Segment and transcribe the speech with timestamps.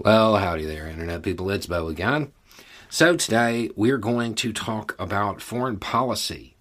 [0.00, 1.50] Well, howdy there, Internet people.
[1.50, 2.30] It's Beau again.
[2.88, 6.54] So, today we're going to talk about foreign policy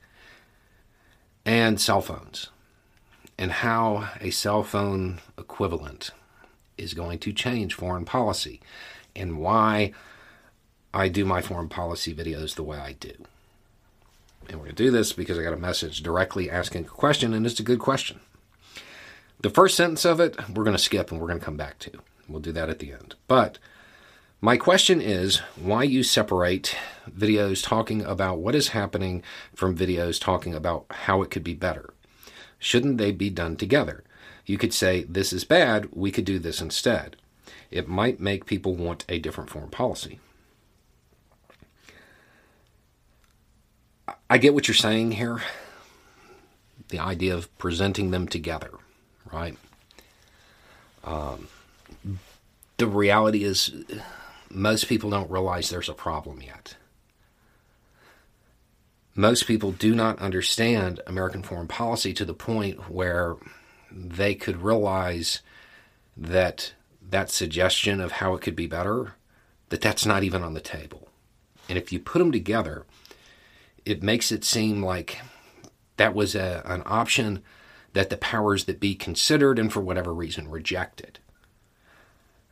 [1.46, 2.48] and cell phones
[3.38, 6.10] and how a cell phone equivalent
[6.80, 8.60] is going to change foreign policy
[9.16, 9.94] and why
[10.92, 13.14] I do my foreign policy videos the way I do.
[14.50, 17.36] And we're going to do this because I got a message directly asking a question,
[17.36, 18.20] and it's a good question.
[19.42, 21.78] The first sentence of it, we're going to skip and we're going to come back
[21.80, 21.92] to.
[22.28, 23.16] We'll do that at the end.
[23.28, 23.58] But
[24.40, 26.76] my question is why you separate
[27.10, 29.24] videos talking about what is happening
[29.56, 31.94] from videos talking about how it could be better.
[32.60, 34.04] Shouldn't they be done together?
[34.46, 37.16] You could say, This is bad, we could do this instead.
[37.72, 40.20] It might make people want a different foreign policy.
[44.30, 45.42] I get what you're saying here.
[46.90, 48.72] The idea of presenting them together,
[49.32, 49.58] right?
[51.04, 51.48] Um,
[52.78, 53.74] the reality is,
[54.50, 56.76] most people don't realize there's a problem yet.
[59.16, 63.36] Most people do not understand American foreign policy to the point where
[63.92, 65.42] they could realize
[66.16, 66.74] that
[67.10, 69.16] that suggestion of how it could be better,
[69.70, 71.08] that that's not even on the table.
[71.68, 72.86] And if you put them together,
[73.86, 75.20] it makes it seem like
[75.98, 77.42] that was a, an option
[77.94, 81.20] that the powers that be considered and for whatever reason rejected.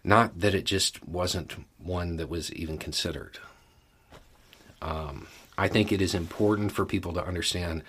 [0.05, 3.39] Not that it just wasn't one that was even considered.
[4.79, 5.25] Um,
[5.57, 7.81] I think it is important for people to understand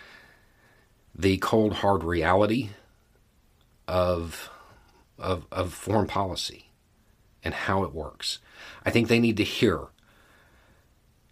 [1.15, 2.71] the cold, hard reality
[3.87, 4.49] of,
[5.19, 6.71] of, of foreign policy
[7.45, 8.39] and how it works.
[8.83, 9.89] I think they need to hear.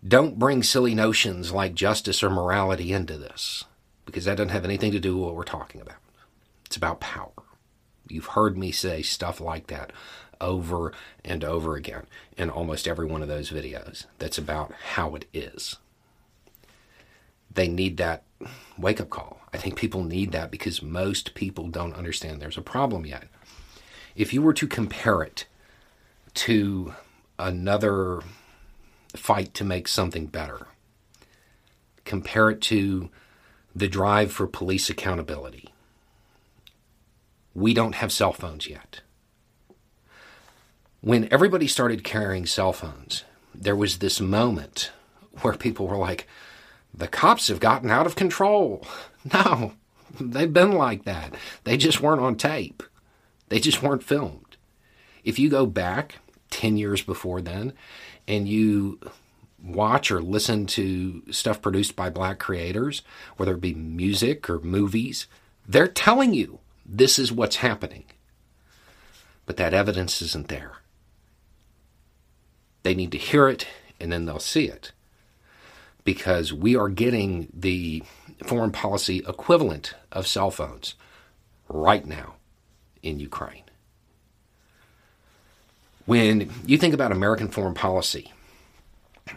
[0.06, 3.64] Don't bring silly notions like justice or morality into this
[4.04, 5.96] because that doesn't have anything to do with what we're talking about.
[6.66, 7.32] It's about power.
[8.06, 9.90] You've heard me say stuff like that
[10.44, 10.92] over
[11.24, 12.06] and over again
[12.36, 15.76] in almost every one of those videos that's about how it is.
[17.52, 18.24] They need that
[18.78, 19.40] wake up call.
[19.52, 23.28] I think people need that because most people don't understand there's a problem yet.
[24.14, 25.46] If you were to compare it
[26.34, 26.94] to
[27.38, 28.20] another
[29.16, 30.66] fight to make something better,
[32.04, 33.08] compare it to
[33.74, 35.72] the drive for police accountability.
[37.54, 39.00] We don't have cell phones yet
[41.04, 44.90] when everybody started carrying cell phones, there was this moment
[45.42, 46.26] where people were like,
[46.94, 48.84] the cops have gotten out of control.
[49.32, 49.72] No,
[50.20, 51.34] they've been like that.
[51.64, 52.82] They just weren't on tape,
[53.48, 54.58] they just weren't filmed.
[55.24, 56.16] If you go back
[56.50, 57.72] 10 years before then
[58.28, 59.00] and you
[59.62, 63.00] watch or listen to stuff produced by black creators,
[63.38, 65.26] whether it be music or movies,
[65.66, 68.04] they're telling you this is what's happening.
[69.46, 70.72] But that evidence isn't there.
[72.84, 73.66] They need to hear it
[73.98, 74.92] and then they'll see it.
[76.04, 78.04] Because we are getting the
[78.44, 80.94] foreign policy equivalent of cell phones
[81.68, 82.34] right now
[83.02, 83.62] in Ukraine.
[86.04, 88.30] When you think about American foreign policy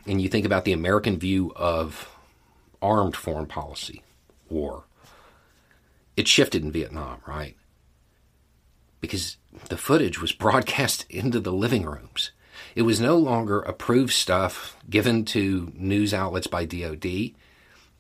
[0.05, 2.09] and you think about the American view of
[2.81, 4.03] armed foreign policy,
[4.49, 4.83] war,
[6.17, 7.55] it shifted in Vietnam, right?
[8.99, 9.37] Because
[9.69, 12.31] the footage was broadcast into the living rooms
[12.75, 17.05] it was no longer approved stuff given to news outlets by DOD.
[17.05, 17.33] It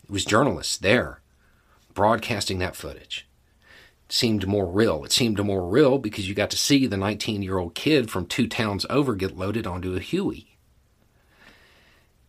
[0.09, 1.21] was journalists there
[1.93, 3.27] broadcasting that footage.
[4.05, 5.03] It seemed more real.
[5.03, 8.27] It seemed more real because you got to see the 19 year old kid from
[8.27, 10.57] two towns over get loaded onto a Huey.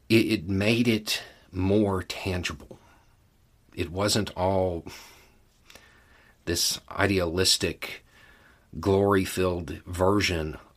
[0.08, 1.22] It, it made it
[1.52, 2.78] more tangible.
[3.74, 4.86] It wasn't all
[6.46, 8.06] this idealistic,
[8.80, 10.56] glory filled version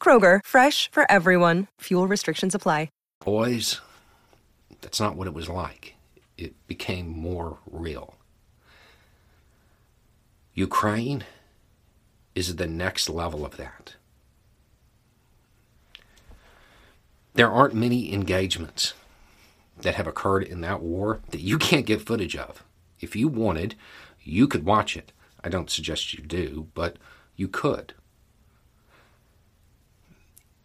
[0.00, 1.66] Kroger, fresh for everyone.
[1.82, 2.88] Fuel restrictions apply.
[3.24, 3.80] Boys,
[4.80, 5.94] that's not what it was like.
[6.36, 8.14] It became more real.
[10.54, 11.24] Ukraine
[12.34, 13.94] is the next level of that.
[17.34, 18.94] There aren't many engagements
[19.80, 22.64] that have occurred in that war that you can't get footage of.
[23.00, 23.74] If you wanted,
[24.22, 25.12] you could watch it.
[25.44, 26.96] I don't suggest you do, but
[27.36, 27.94] you could.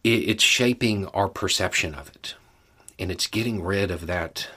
[0.04, 2.36] It's shaping our perception of it.
[3.00, 4.50] And it's getting rid of that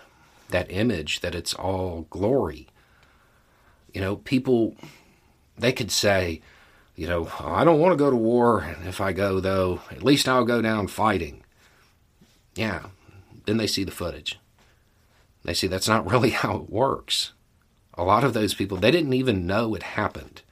[0.49, 2.69] that image that it's all glory.
[3.93, 4.77] You know, people
[5.59, 6.43] they could say,
[6.95, 10.29] you know, I don't want to go to war, if I go though, at least
[10.29, 11.43] I'll go down fighting.
[12.55, 12.87] Yeah.
[13.47, 14.39] Then they see the footage.
[15.45, 17.33] They see that's not really how it works.
[17.95, 20.43] A lot of those people, they didn't even know it happened.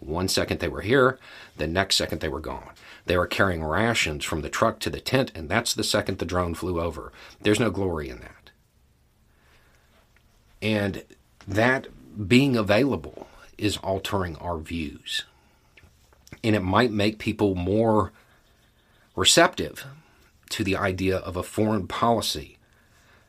[0.00, 1.18] One second they were here,
[1.56, 2.70] the next second they were gone.
[3.06, 6.26] They were carrying rations from the truck to the tent, and that's the second the
[6.26, 7.12] drone flew over.
[7.40, 8.50] There's no glory in that.
[10.60, 11.04] And
[11.46, 11.88] that
[12.28, 15.24] being available is altering our views.
[16.44, 18.12] And it might make people more
[19.16, 19.84] receptive
[20.50, 22.58] to the idea of a foreign policy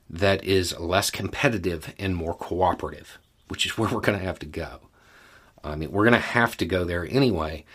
[0.09, 3.17] that is less competitive and more cooperative,
[3.47, 4.88] which is where we're going to have to go.
[5.63, 7.65] I mean, we're going to have to go there anyway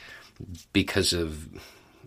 [0.73, 1.49] because of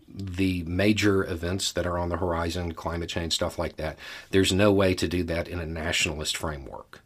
[0.10, 3.98] the major events that are on the horizon, climate change, stuff like that.
[4.32, 7.02] There's no way to do that in a nationalist framework.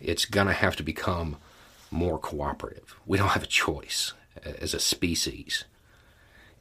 [0.00, 1.36] It's going to have to become
[1.90, 2.94] more cooperative.
[3.06, 4.12] We don't have a choice
[4.44, 5.64] as a species.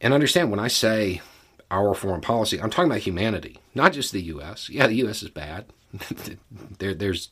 [0.02, 1.22] And understand when I say
[1.70, 4.70] our foreign policy, I'm talking about humanity, not just the U.S.
[4.70, 5.24] Yeah, the U.S.
[5.24, 5.66] is bad.
[6.80, 7.30] there, there's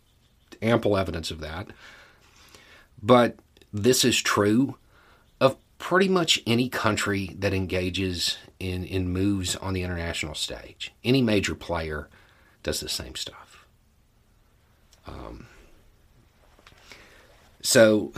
[0.61, 1.67] ample evidence of that.
[3.01, 3.37] But
[3.75, 4.77] this is true
[5.41, 10.93] of pretty much any country that engages in, in moves on the international stage.
[11.03, 12.07] Any major player
[12.63, 13.67] does the same stuff.
[15.05, 15.47] Um,
[17.61, 18.13] so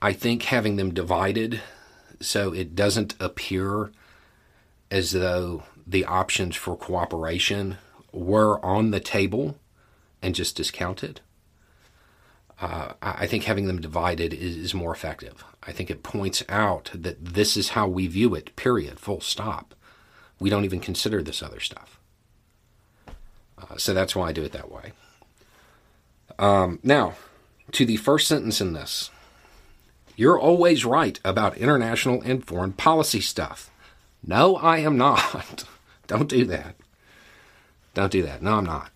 [0.00, 1.60] I think having them divided
[2.18, 3.92] so it doesn't appear
[4.90, 7.76] as though the options for cooperation
[8.12, 9.58] were on the table
[10.22, 11.20] and just discounted.
[12.62, 15.42] Uh, I think having them divided is, is, more effective.
[15.64, 19.74] I think it points out that this is how we view it, period, full stop.
[20.38, 21.98] We don't even consider this other stuff.
[23.58, 24.92] Uh, so that's why I do it that way.
[26.38, 27.14] Um, now,
[27.72, 29.10] to the first sentence in this
[30.14, 33.72] You're always right about international and foreign policy stuff.
[34.24, 35.64] No, I am not.
[36.06, 36.76] Don't do that.
[37.94, 38.40] Don't do that.
[38.40, 38.91] No, I'm not.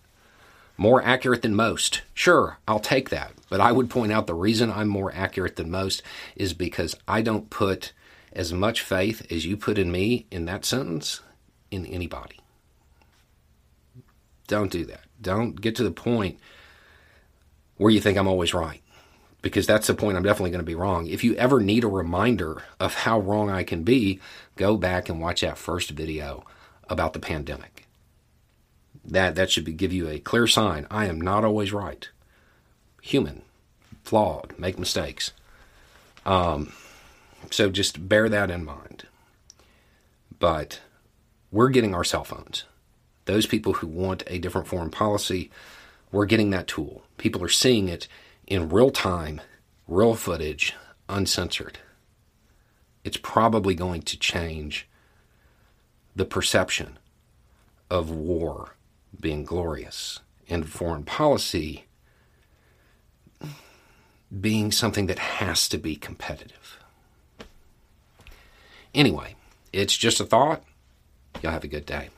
[0.77, 2.03] More accurate than most.
[2.13, 3.33] Sure, I'll take that.
[3.49, 6.03] But I would point out the reason I'm more accurate than most
[6.35, 7.93] is because I don't put
[8.33, 11.21] as much faith as you put in me in that sentence
[11.71, 12.39] in anybody.
[14.47, 15.01] Don't do that.
[15.19, 16.39] Don't get to the point
[17.77, 18.81] where you think I'm always right.
[19.41, 21.07] Because that's the point I'm definitely going to be wrong.
[21.07, 24.19] If you ever need a reminder of how wrong I can be,
[24.55, 26.43] go back and watch that first video
[26.89, 27.86] about the pandemic.
[29.07, 30.85] That that should be, give you a clear sign.
[30.91, 32.09] I am not always right.
[33.01, 33.41] Human,
[34.03, 35.31] flawed, make mistakes.
[36.25, 36.73] Um,
[37.51, 39.05] so just bear that in mind.
[40.39, 40.81] But
[41.51, 42.65] we're getting our cell phones.
[43.25, 45.49] Those people who want a different foreign policy
[46.11, 47.03] we're getting that tool.
[47.17, 48.07] People are seeing it
[48.45, 49.41] in real time,
[49.87, 50.73] real footage,
[51.09, 51.79] uncensored.
[53.03, 54.87] It's probably going to change
[56.15, 56.97] the perception
[57.89, 58.75] of war
[59.19, 60.19] being glorious
[60.49, 61.85] and foreign policy
[64.41, 66.79] being something that has to be competitive.
[68.93, 69.35] Anyway,
[69.71, 70.63] it's just a thought.
[71.41, 72.09] Y'all have a good day.